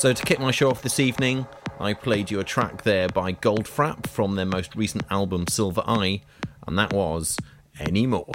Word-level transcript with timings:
So, 0.00 0.14
to 0.14 0.24
kick 0.24 0.40
my 0.40 0.50
show 0.50 0.70
off 0.70 0.80
this 0.80 0.98
evening, 0.98 1.46
I 1.78 1.92
played 1.92 2.30
you 2.30 2.40
a 2.40 2.42
track 2.42 2.84
there 2.84 3.06
by 3.10 3.34
Goldfrapp 3.34 4.06
from 4.06 4.34
their 4.34 4.46
most 4.46 4.74
recent 4.74 5.04
album 5.10 5.44
Silver 5.46 5.82
Eye, 5.86 6.22
and 6.66 6.78
that 6.78 6.94
was 6.94 7.36
Anymore. 7.78 8.32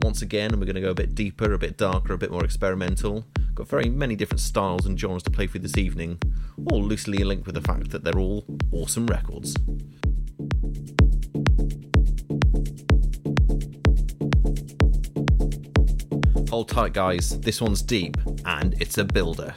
Once 0.00 0.22
again, 0.22 0.52
we're 0.52 0.64
going 0.64 0.76
to 0.76 0.80
go 0.80 0.92
a 0.92 0.94
bit 0.94 1.14
deeper, 1.14 1.52
a 1.52 1.58
bit 1.58 1.76
darker, 1.76 2.14
a 2.14 2.18
bit 2.18 2.30
more 2.30 2.46
experimental. 2.46 3.26
Got 3.56 3.68
very 3.68 3.88
many 3.88 4.16
different 4.16 4.40
styles 4.40 4.84
and 4.84 5.00
genres 5.00 5.22
to 5.22 5.30
play 5.30 5.46
through 5.46 5.60
this 5.60 5.78
evening, 5.78 6.18
all 6.70 6.84
loosely 6.84 7.24
linked 7.24 7.46
with 7.46 7.54
the 7.54 7.62
fact 7.62 7.90
that 7.90 8.04
they're 8.04 8.20
all 8.20 8.44
awesome 8.70 9.06
records. 9.06 9.56
Hold 16.50 16.68
tight, 16.68 16.92
guys. 16.92 17.40
This 17.40 17.62
one's 17.62 17.80
deep, 17.80 18.18
and 18.44 18.74
it's 18.78 18.98
a 18.98 19.04
builder. 19.04 19.54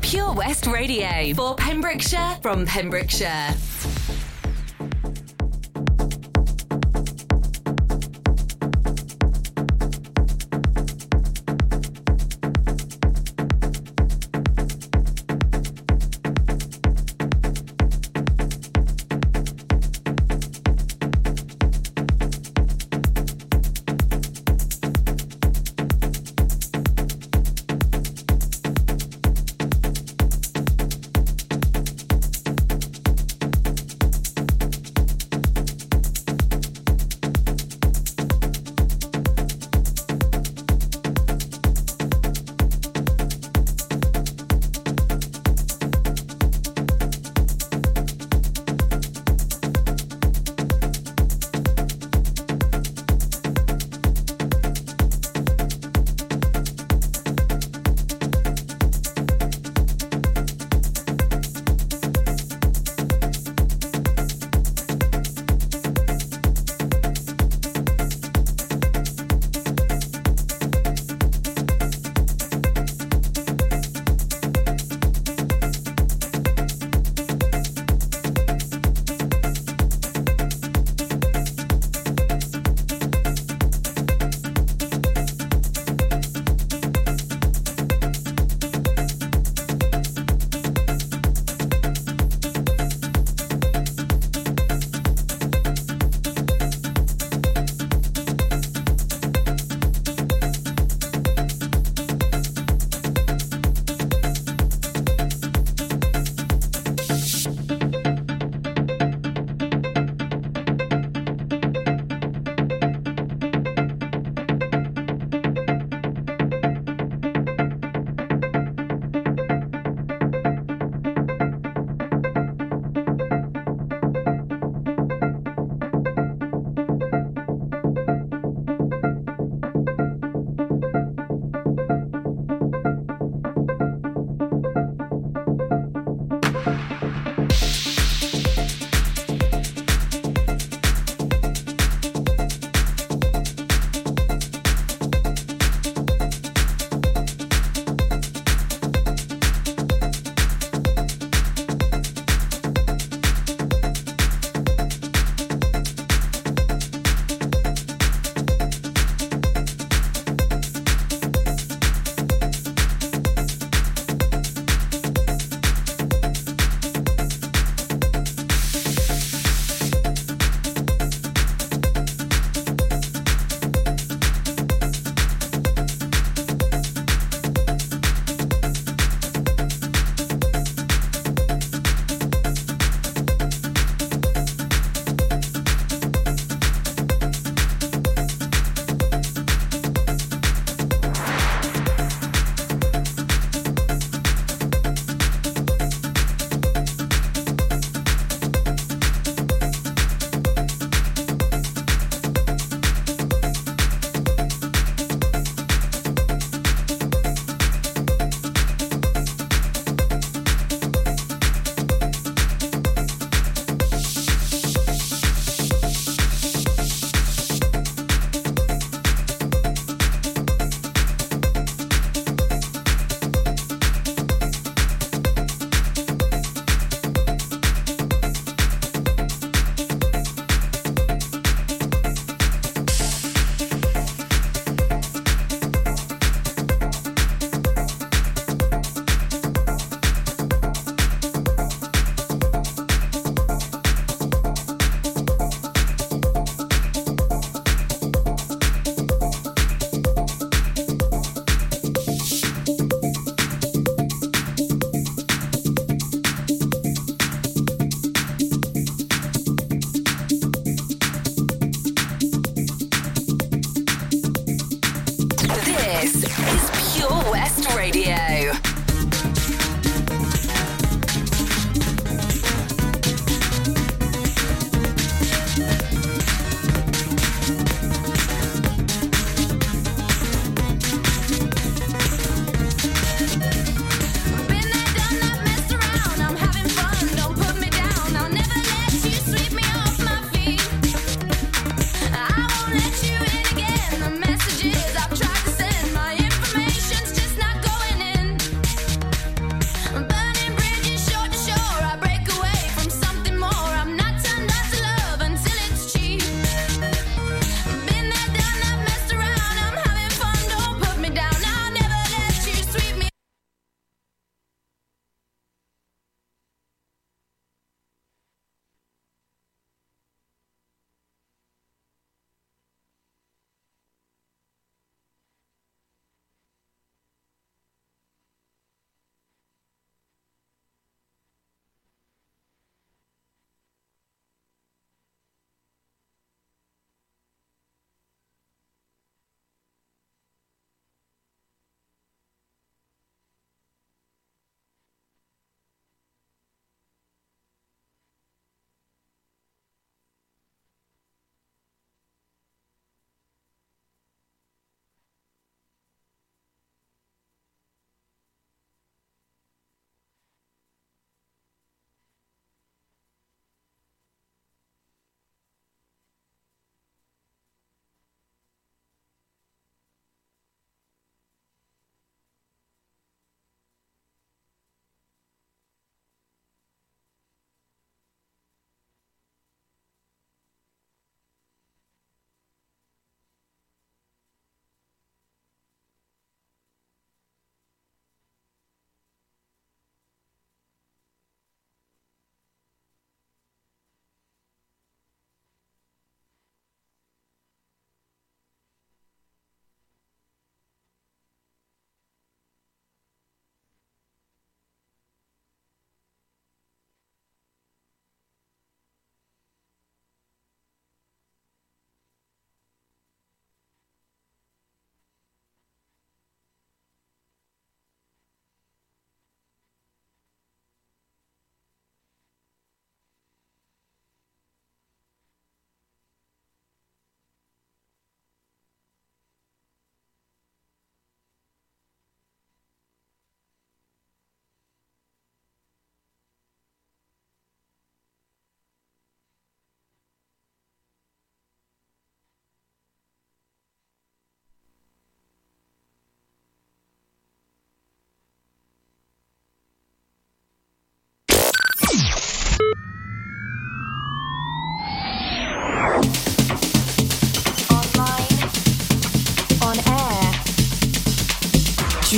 Pure 0.00 0.32
West 0.32 0.66
Radio 0.66 1.34
for 1.34 1.54
Pembrokeshire 1.56 2.38
from 2.40 2.64
Pembrokeshire. 2.64 3.54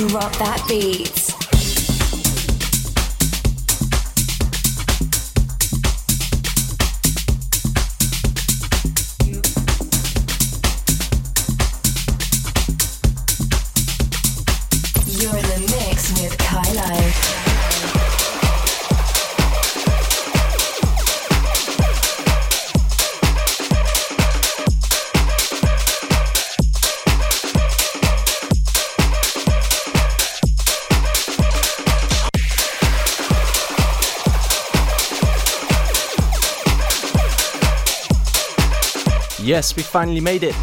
Drop 0.09 0.33
that 0.33 0.63
beat. 0.67 1.32
Yes, 39.55 39.75
we 39.75 39.83
finally 39.83 40.19
made 40.19 40.41
it. 40.41 40.55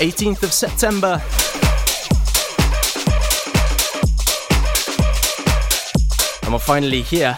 Eighteenth 0.00 0.42
of 0.42 0.52
September. 0.52 1.22
And 6.42 6.52
we're 6.52 6.58
finally 6.58 7.02
here. 7.02 7.36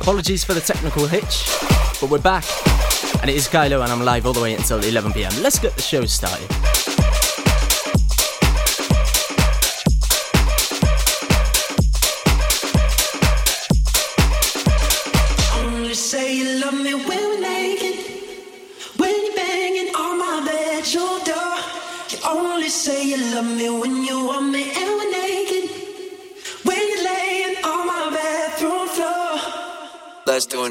Apologies 0.00 0.42
for 0.42 0.54
the 0.54 0.60
technical 0.60 1.06
hitch, 1.06 1.46
but 2.00 2.10
we're 2.10 2.18
back. 2.18 2.73
And 3.24 3.30
it 3.30 3.36
is 3.36 3.48
Kailo, 3.48 3.82
and 3.82 3.90
I'm 3.90 4.04
live 4.04 4.26
all 4.26 4.34
the 4.34 4.42
way 4.42 4.52
until 4.52 4.84
11 4.84 5.14
pm. 5.14 5.32
Let's 5.40 5.58
get 5.58 5.74
the 5.74 5.80
show 5.80 6.04
started. 6.04 6.46
only 15.64 15.94
say 15.94 16.36
you 16.36 16.60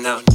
love 0.03 0.32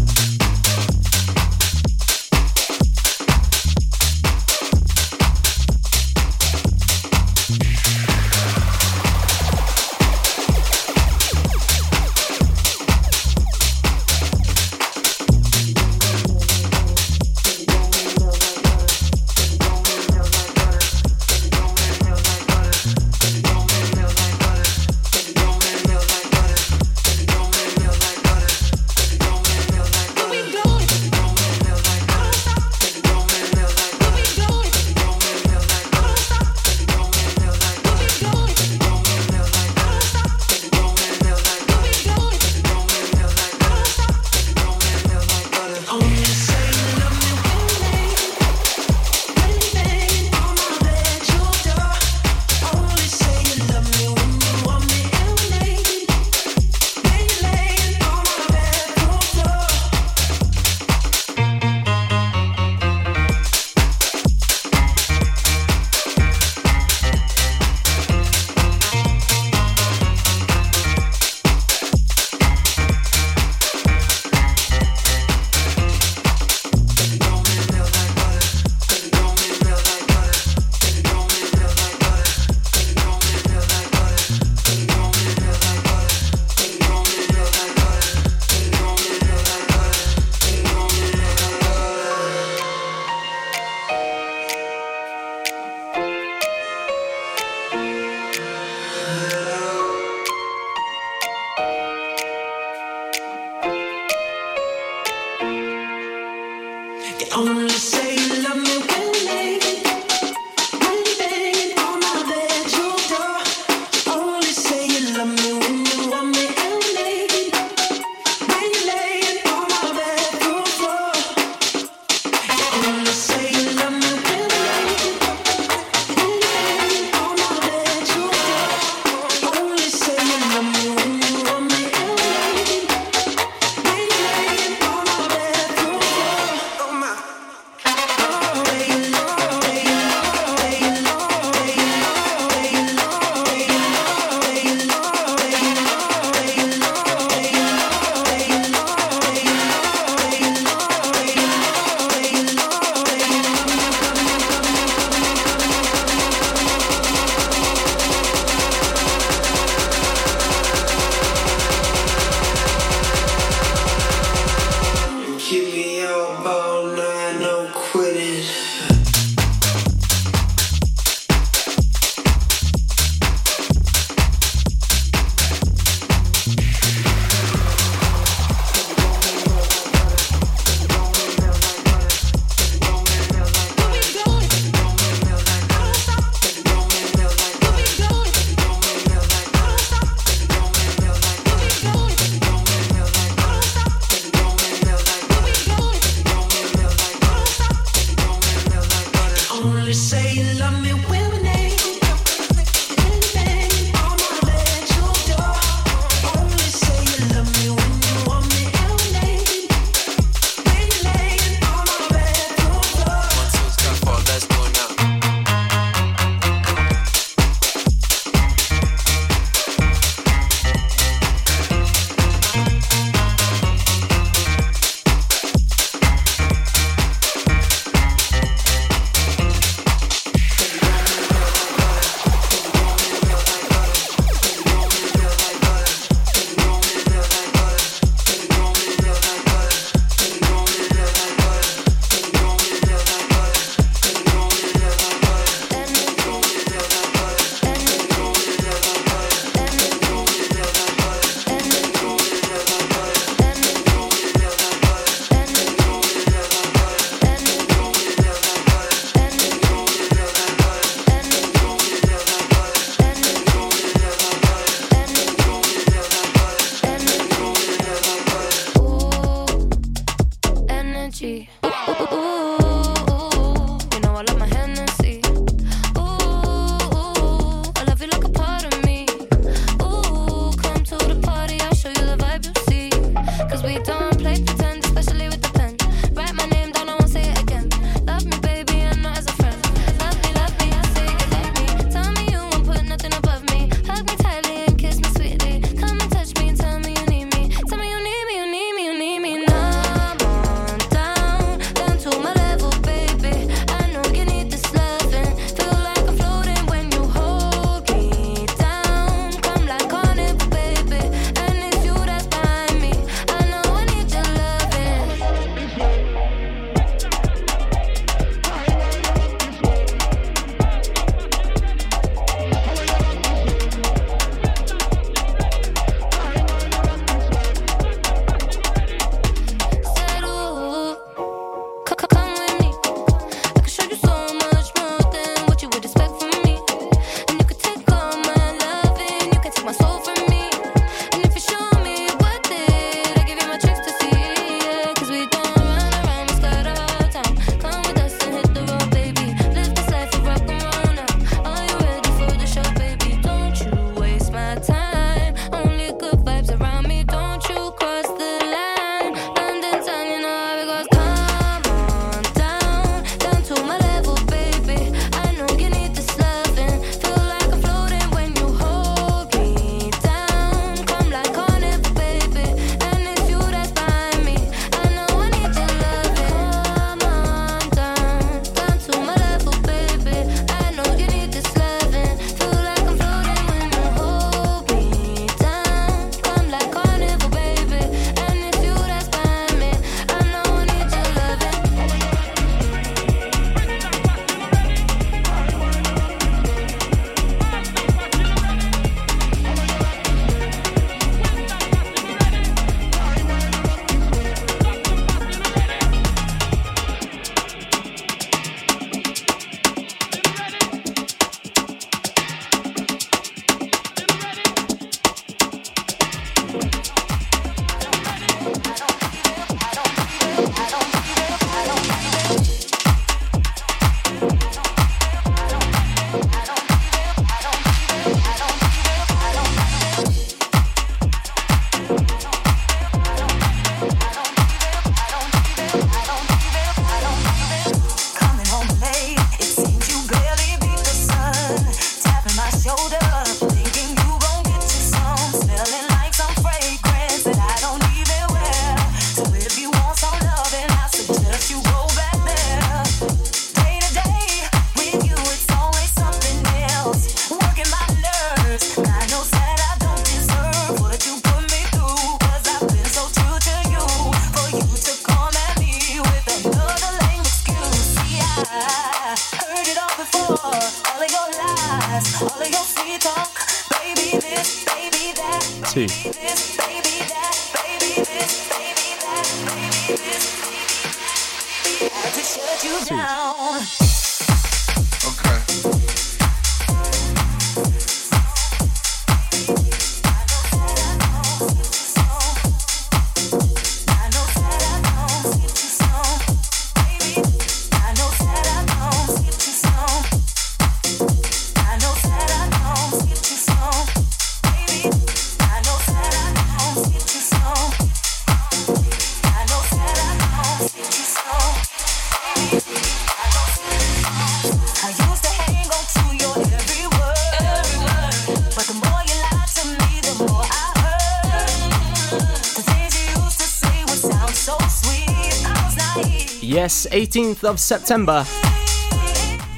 Yes, 526.69 526.87
18th 526.91 527.45
of 527.45 527.59
September. 527.59 528.27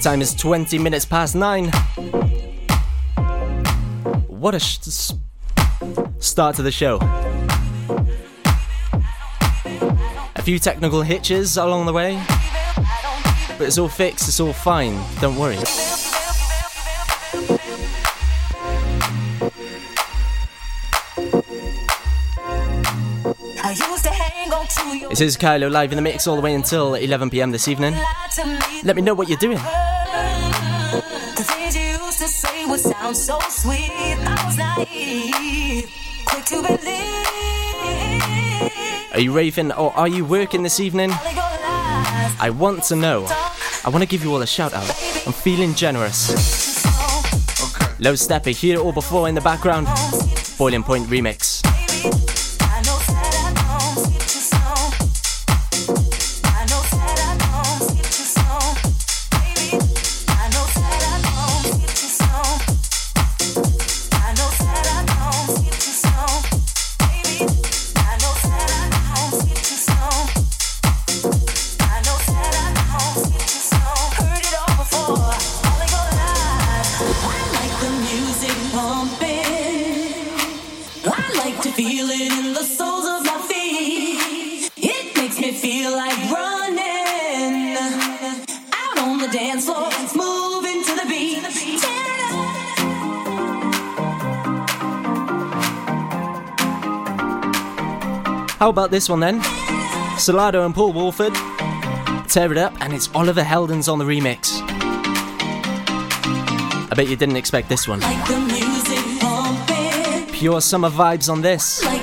Time 0.01 0.23
is 0.23 0.33
20 0.33 0.79
minutes 0.79 1.05
past 1.05 1.35
9. 1.35 1.69
What 4.29 4.55
a 4.55 4.61
sh- 4.61 4.79
start 6.21 6.55
to 6.55 6.63
the 6.63 6.71
show. 6.71 6.99
A 10.37 10.43
few 10.45 10.61
technical 10.61 11.03
hitches 11.03 11.57
along 11.57 11.87
the 11.87 11.93
way, 11.93 12.23
but 13.59 13.67
it's 13.67 13.77
all 13.77 13.89
fixed, 13.89 14.29
it's 14.29 14.39
all 14.39 14.53
fine, 14.53 14.97
don't 15.21 15.35
worry. 15.35 15.59
This 25.09 25.21
is 25.21 25.37
Kailo 25.37 25.71
live 25.71 25.93
in 25.93 25.97
the 25.97 26.03
mix 26.03 26.27
all 26.27 26.37
the 26.37 26.43
way 26.43 26.55
until 26.55 26.95
11 26.95 27.31
pm 27.31 27.51
this 27.51 27.69
evening. 27.69 27.95
Let 28.85 28.95
me 28.97 29.03
know 29.03 29.15
what 29.15 29.29
you're 29.29 29.39
doing. 29.39 29.57
The 29.57 31.45
things 31.47 31.75
you 31.77 31.83
used 31.83 32.19
to 32.19 32.29
say 32.29 32.67
would 32.67 32.81
sound 32.81 33.17
so 33.17 33.39
sweet. 33.49 33.91
I 33.91 34.47
was 34.47 34.57
naive, 34.57 35.91
quick 36.27 36.45
to 36.47 36.63
believe. 36.63 37.01
Are 39.15 39.21
you 39.21 39.33
raving 39.33 39.73
or 39.73 39.93
are 39.97 40.09
you 40.09 40.25
working 40.25 40.63
this 40.63 40.79
evening? 40.79 41.11
I 41.13 42.51
want 42.57 42.85
to 42.85 42.97
know. 42.97 43.27
I 43.85 43.89
want 43.89 44.03
to 44.03 44.09
give 44.09 44.23
you 44.23 44.33
all 44.33 44.43
a 44.43 44.47
shout 44.47 44.75
out. 44.75 44.89
I'm 45.27 45.33
feeling 45.33 45.75
generous. 45.75 46.83
Oh. 46.87 47.97
Low 47.99 48.13
Steppa, 48.13 48.55
hear 48.55 48.77
it 48.77 48.81
all 48.81 48.93
before 48.93 49.29
in 49.29 49.35
the 49.35 49.41
background. 49.41 49.87
Oh. 49.89 50.55
Boiling 50.59 50.83
Point 50.83 51.07
remix. 51.07 51.60
How 98.71 98.73
about 98.73 98.93
this 98.93 99.09
one 99.09 99.19
then? 99.19 99.41
Solardo 100.15 100.65
and 100.65 100.73
Paul 100.73 100.93
Woolford 100.93 101.35
tear 102.29 102.53
it 102.53 102.57
up, 102.57 102.73
and 102.81 102.93
it's 102.93 103.13
Oliver 103.17 103.43
Heldens 103.43 103.93
on 103.93 103.99
the 103.99 104.05
remix. 104.05 104.61
I 106.89 106.93
bet 106.95 107.09
you 107.09 107.17
didn't 107.17 107.35
expect 107.35 107.69
this 107.69 107.89
one. 107.89 107.99
Like 107.99 108.25
Pure 110.33 110.61
summer 110.61 110.89
vibes 110.89 111.29
on 111.29 111.43
this. 111.43 111.85
Like 111.85 112.01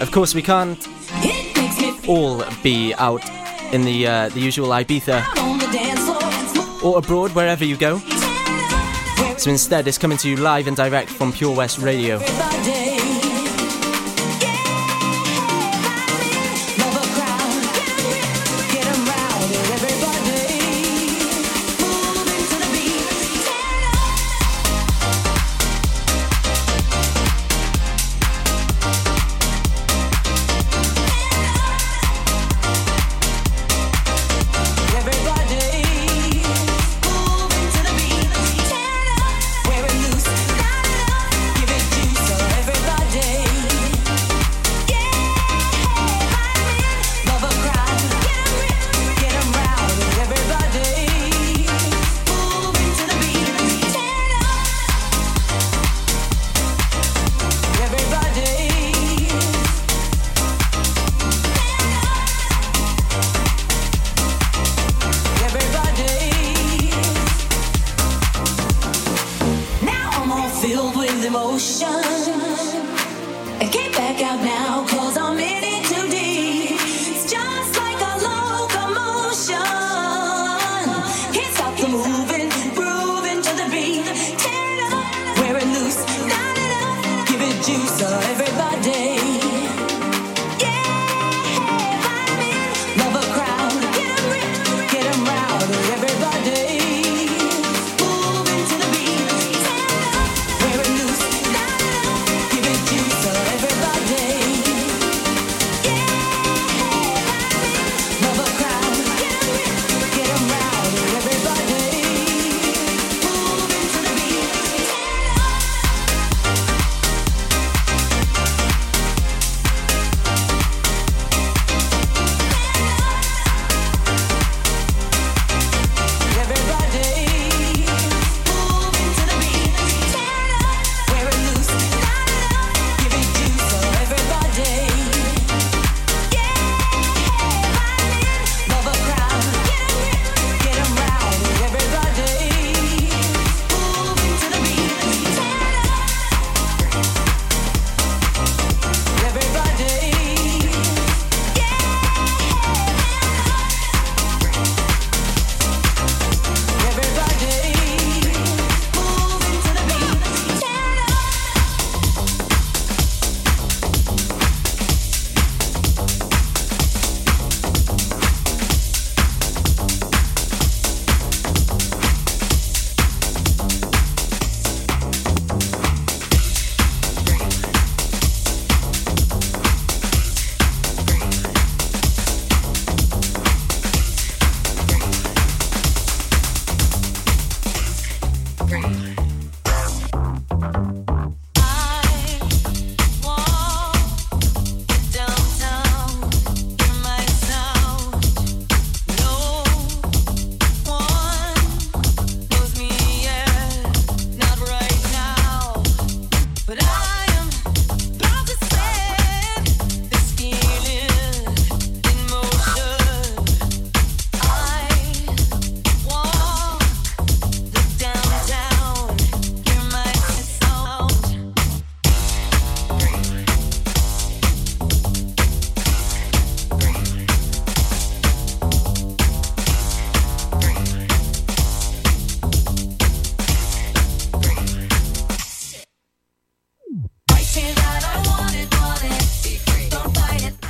of 0.00 0.12
course, 0.12 0.32
we 0.32 0.42
can't 0.42 0.78
all 2.06 2.44
be 2.62 2.94
out 2.94 3.28
in 3.72 3.84
the 3.84 4.06
uh, 4.06 4.28
the 4.28 4.38
usual 4.38 4.68
Ibiza 4.68 5.24
or 6.84 6.98
abroad, 6.98 7.32
wherever 7.32 7.64
you 7.64 7.76
go. 7.76 7.98
So 9.38 9.50
instead, 9.50 9.88
it's 9.88 9.98
coming 9.98 10.18
to 10.18 10.28
you 10.28 10.36
live 10.36 10.68
and 10.68 10.76
direct 10.76 11.10
from 11.10 11.32
Pure 11.32 11.56
West 11.56 11.78
Radio. 11.80 12.20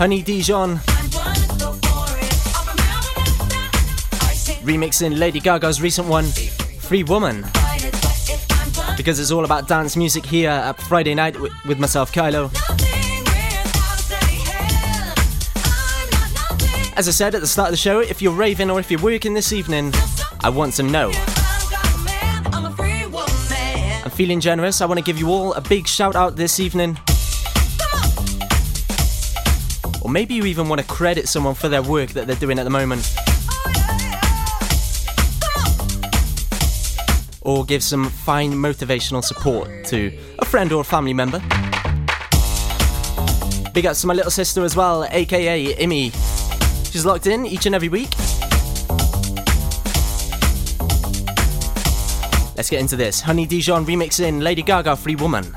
Honey 0.02 0.20
Dijon. 0.20 0.78
Remixing 4.64 5.16
Lady 5.16 5.38
Gaga's 5.38 5.80
recent 5.80 6.08
one, 6.08 6.24
Free 6.24 7.04
Woman. 7.04 7.42
Because 8.96 9.20
it's 9.20 9.30
all 9.30 9.44
about 9.44 9.68
dance 9.68 9.96
music 9.96 10.26
here 10.26 10.50
at 10.50 10.72
Friday 10.72 11.14
night 11.14 11.38
with 11.38 11.78
myself, 11.78 12.10
Kailo. 12.12 12.52
As 16.96 17.06
I 17.06 17.12
said 17.12 17.36
at 17.36 17.40
the 17.40 17.46
start 17.46 17.68
of 17.68 17.72
the 17.72 17.76
show, 17.76 18.00
if 18.00 18.20
you're 18.20 18.34
raving 18.34 18.70
or 18.70 18.80
if 18.80 18.90
you're 18.90 19.00
working 19.00 19.34
this 19.34 19.52
evening, 19.52 19.92
I 20.40 20.48
want 20.48 20.74
to 20.74 20.82
know. 20.82 21.12
I'm 24.04 24.10
feeling 24.10 24.40
generous. 24.40 24.80
I 24.80 24.86
want 24.86 24.98
to 24.98 25.04
give 25.04 25.20
you 25.20 25.28
all 25.28 25.52
a 25.52 25.60
big 25.60 25.86
shout 25.86 26.16
out 26.16 26.34
this 26.34 26.58
evening. 26.58 26.98
Maybe 30.12 30.34
you 30.34 30.44
even 30.44 30.68
want 30.68 30.80
to 30.80 30.86
credit 30.86 31.28
someone 31.28 31.54
for 31.54 31.68
their 31.68 31.82
work 31.82 32.10
that 32.10 32.26
they're 32.26 32.36
doing 32.36 32.58
at 32.58 32.64
the 32.64 32.70
moment. 32.70 33.02
Or 37.40 37.64
give 37.64 37.82
some 37.82 38.10
fine 38.10 38.52
motivational 38.52 39.24
support 39.24 39.84
to 39.86 40.16
a 40.38 40.44
friend 40.44 40.70
or 40.72 40.82
a 40.82 40.84
family 40.84 41.14
member. 41.14 41.40
Big 43.72 43.86
ups 43.86 44.02
to 44.02 44.06
my 44.06 44.14
little 44.14 44.30
sister 44.30 44.62
as 44.64 44.76
well, 44.76 45.04
aka 45.04 45.74
Imi. 45.74 46.12
She's 46.92 47.06
locked 47.06 47.26
in 47.26 47.46
each 47.46 47.64
and 47.66 47.74
every 47.74 47.88
week. 47.88 48.10
Let's 52.54 52.68
get 52.68 52.80
into 52.80 52.96
this. 52.96 53.20
Honey 53.20 53.46
Dijon 53.46 53.86
remixing 53.86 54.42
Lady 54.42 54.62
Gaga 54.62 54.94
Free 54.94 55.16
Woman. 55.16 55.54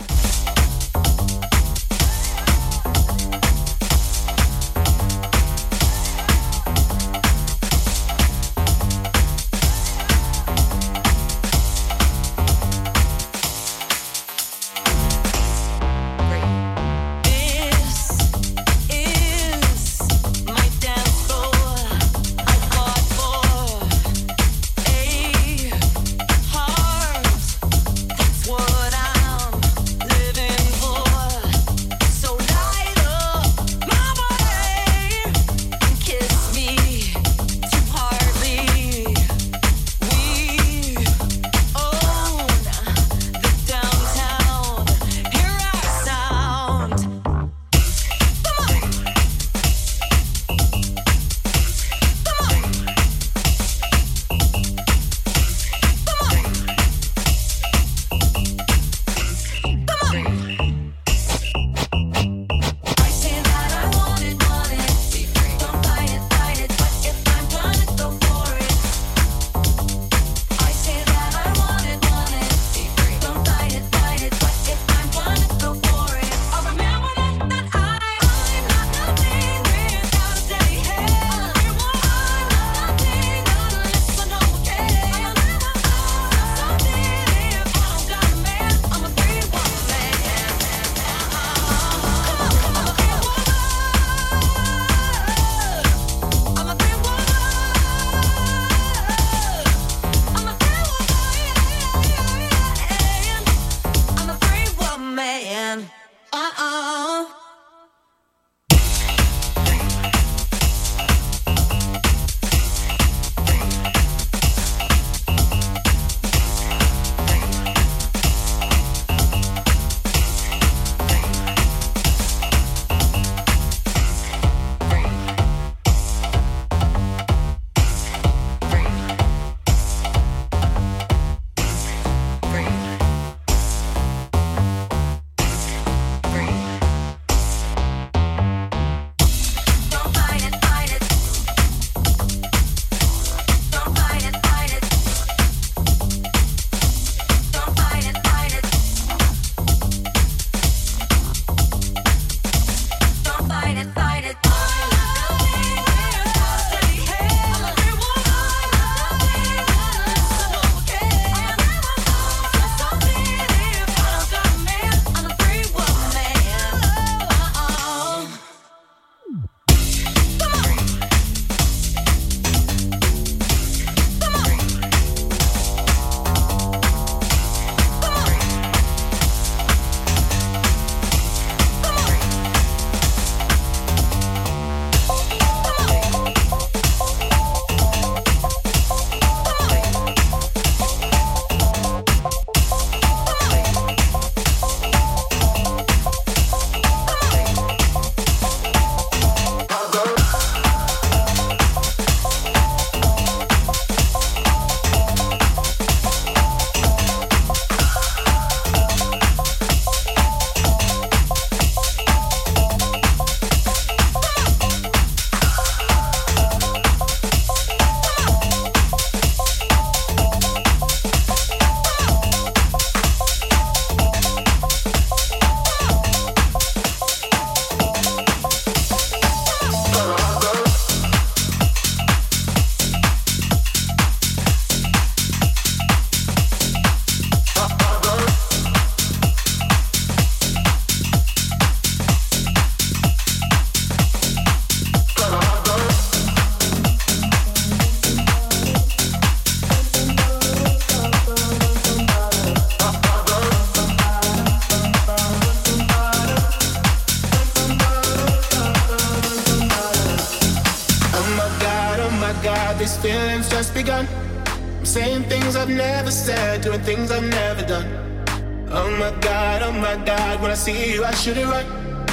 Should 271.26 271.38
it 271.38 271.46
run. 271.48 271.66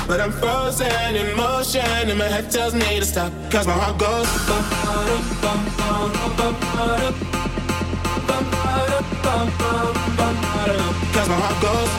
But 0.09 0.23
I'm 0.23 0.33
frozen 0.33 1.15
in 1.15 1.37
motion, 1.37 1.85
and 1.85 2.19
my 2.19 2.25
head 2.25 2.51
tells 2.51 2.75
me 2.75 2.99
to 2.99 3.05
stop. 3.05 3.31
Cause 3.51 3.67
my 3.67 3.75
heart 3.75 3.99
goes. 3.99 4.27
Cause 11.13 11.29
my 11.29 11.35
heart 11.35 11.63
goes. 11.63 11.93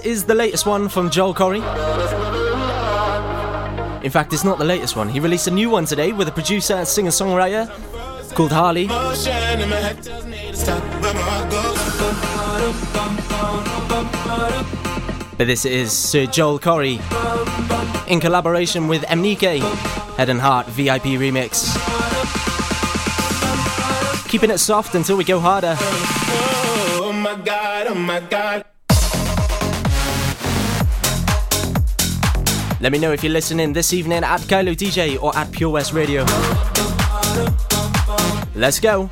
Is 0.00 0.24
the 0.24 0.34
latest 0.34 0.66
one 0.66 0.88
from 0.88 1.10
Joel 1.10 1.34
Corry. 1.34 1.60
In 4.02 4.10
fact, 4.10 4.32
it's 4.32 4.44
not 4.44 4.58
the 4.58 4.64
latest 4.64 4.96
one. 4.96 5.08
He 5.08 5.20
released 5.20 5.46
a 5.46 5.50
new 5.50 5.70
one 5.70 5.84
today 5.84 6.12
with 6.12 6.28
a 6.28 6.32
producer 6.32 6.74
and 6.74 6.88
singer 6.88 7.10
songwriter 7.10 7.68
called 8.34 8.52
Harley. 8.52 8.86
But 15.36 15.46
this 15.46 15.64
is 15.64 15.92
Sir 15.92 16.26
Joel 16.26 16.58
Corry 16.58 17.00
in 18.08 18.20
collaboration 18.20 18.88
with 18.88 19.02
MNEK, 19.02 19.60
Head 20.16 20.28
and 20.28 20.40
Heart 20.40 20.66
VIP 20.68 21.18
remix. 21.18 21.76
Keeping 24.28 24.50
it 24.50 24.58
soft 24.58 24.94
until 24.94 25.16
we 25.16 25.24
go 25.24 25.40
harder. 25.40 25.76
Oh, 25.78 27.00
oh, 27.02 27.08
oh 27.08 27.12
my 27.12 27.34
god, 27.36 27.86
oh 27.88 27.94
my 27.94 28.20
god. 28.20 28.69
Let 32.80 32.92
me 32.92 32.98
know 32.98 33.12
if 33.12 33.22
you're 33.22 33.32
listening 33.32 33.74
this 33.74 33.92
evening 33.92 34.24
at 34.24 34.40
Kailo 34.40 34.74
DJ 34.74 35.22
or 35.22 35.36
at 35.36 35.52
Pure 35.52 35.70
West 35.70 35.92
Radio. 35.92 36.24
Let's 38.54 38.80
go. 38.80 39.10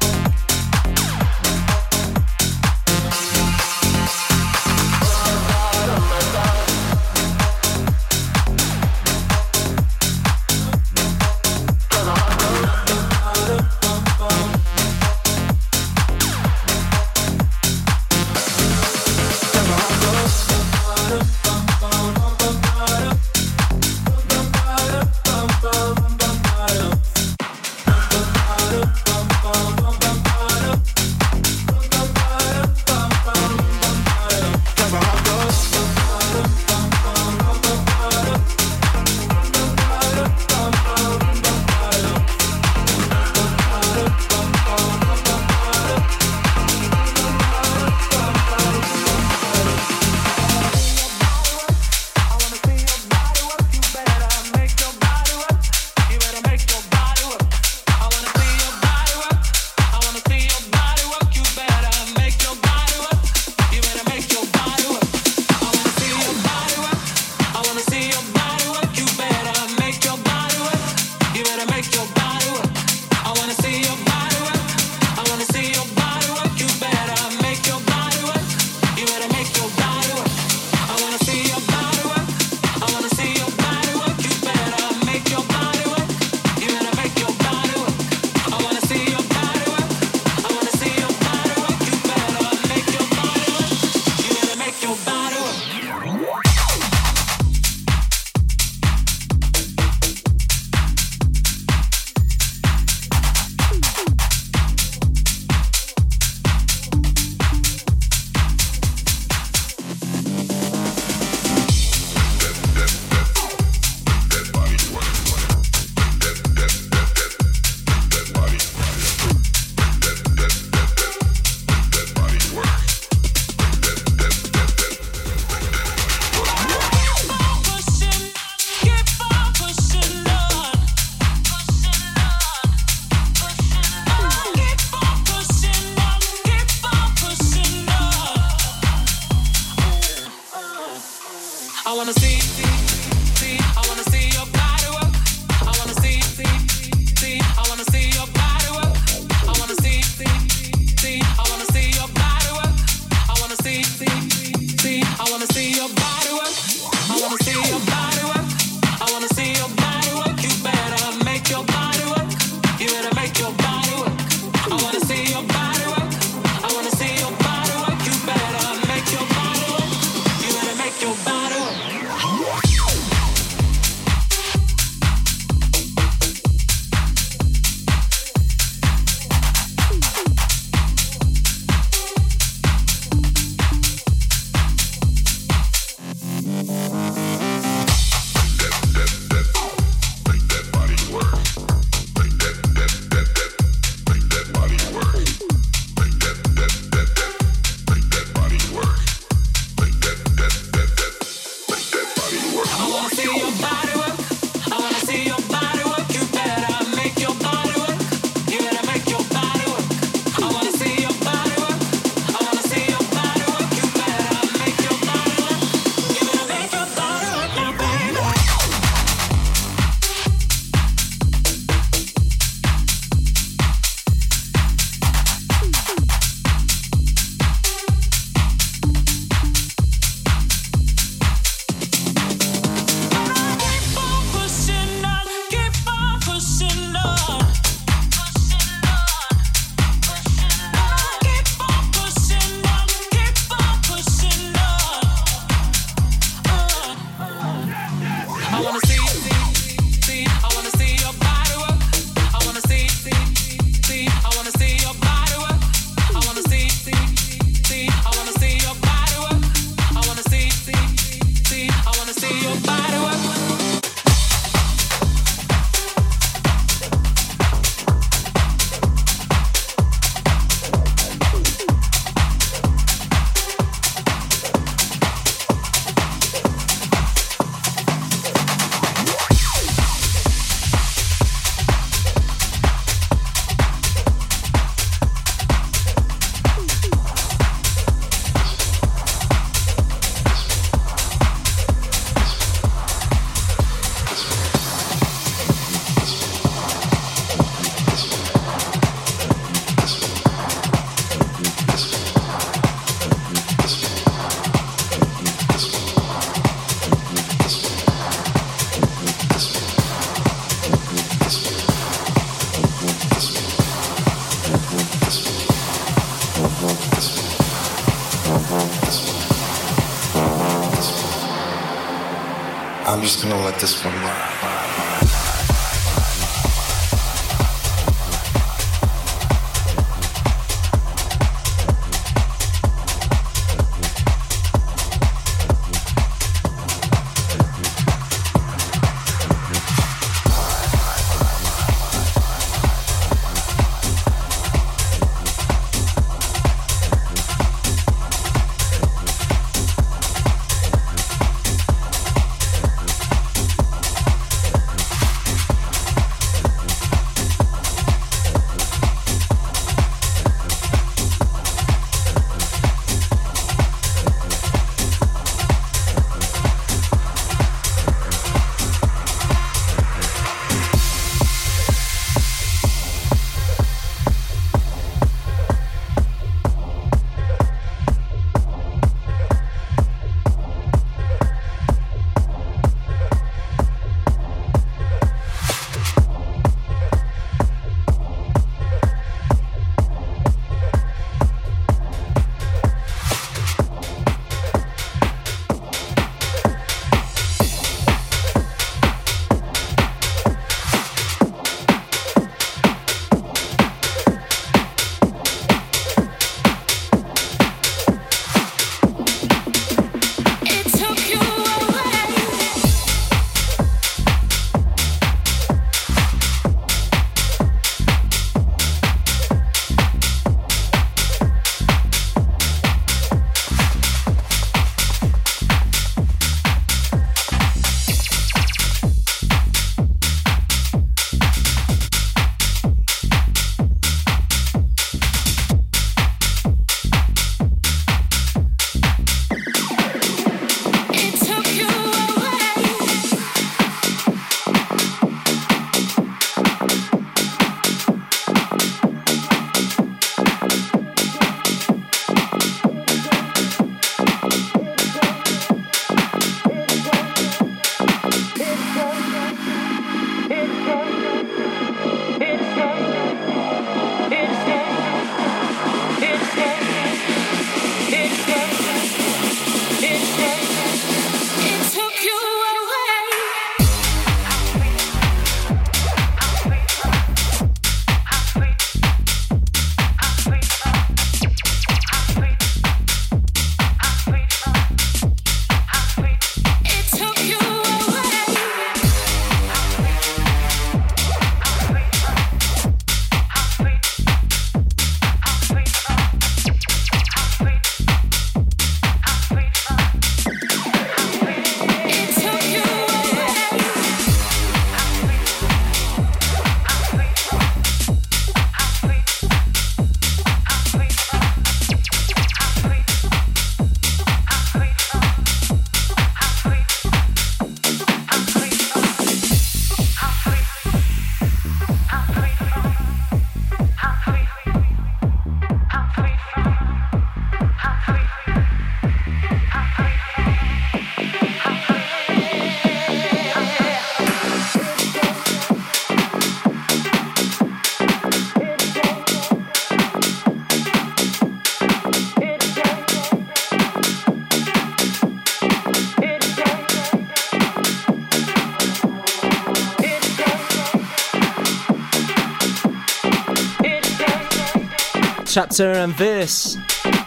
Chapter 555.38 555.70
and 555.70 555.94
verse. 555.94 556.56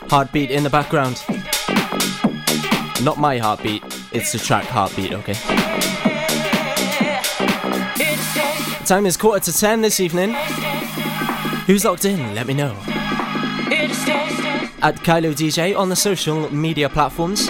Heartbeat 0.10 0.52
in 0.52 0.64
the 0.64 0.70
background. 0.70 1.22
Not 3.04 3.18
my 3.18 3.38
heartbeat, 3.38 3.84
it's 4.14 4.32
the 4.32 4.40
track 4.40 4.64
Heartbeat, 4.64 5.12
okay? 5.12 5.34
time 8.86 9.06
is 9.06 9.18
quarter 9.18 9.52
to 9.52 9.60
ten 9.60 9.82
this 9.82 10.00
evening. 10.00 10.34
Who's 11.68 11.84
locked 11.84 12.06
in? 12.06 12.34
Let 12.34 12.48
me 12.48 12.54
know. 12.54 12.72
At 14.82 14.96
Kailo 15.04 15.34
DJ 15.34 15.78
on 15.78 15.90
the 15.90 15.98
social 15.98 16.50
media 16.54 16.88
platforms, 16.88 17.50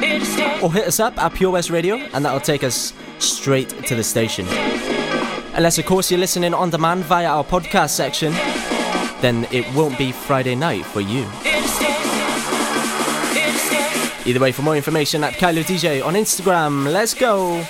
or 0.64 0.74
hit 0.74 0.88
us 0.88 1.00
up 1.00 1.16
at 1.20 1.36
Pure 1.36 1.52
West 1.52 1.70
Radio, 1.70 1.98
and 1.98 2.26
that'll 2.26 2.40
take 2.40 2.64
us 2.64 2.92
straight 3.20 3.70
to 3.86 3.94
the 3.94 4.04
station. 4.04 4.48
Unless, 5.54 5.78
of 5.78 5.86
course, 5.86 6.10
you're 6.10 6.20
listening 6.20 6.56
on 6.56 6.72
demand 6.72 7.04
via 7.04 7.28
our 7.28 7.44
podcast 7.44 7.90
section, 7.90 8.34
then 9.22 9.48
it 9.52 9.66
won't 9.74 9.98
be 9.98 10.12
Friday 10.12 10.56
night 10.56 10.86
for 10.86 11.02
you. 11.02 11.26
Either 14.26 14.40
way, 14.40 14.52
for 14.52 14.62
more 14.62 14.76
information 14.76 15.24
at 15.24 15.34
Kailo 15.34 15.64
DJ 15.64 16.06
on 16.06 16.14
Instagram, 16.14 16.92
let's 16.92 17.14
go! 17.14 17.66